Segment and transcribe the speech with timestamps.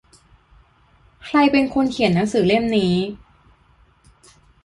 [1.25, 2.95] ใครเป็นคนเขียนหนังสือเล่มนี้